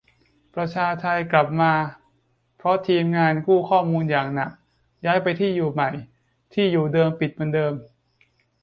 [0.55, 1.73] ประชาไทกลับมา
[2.57, 4.51] เพราะทีมงานกู้ข้อมูลอย่างหนัก
[5.05, 5.89] ย้ายไปที่อยู่ใหม่
[6.53, 7.73] ที่อยู่เดิมปิดเหมือนเดิม